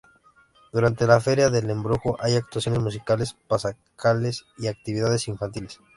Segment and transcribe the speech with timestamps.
[0.73, 5.79] Durante la Feria del Embrujo hay actuaciones musicales, pasacalles y actividades infantiles.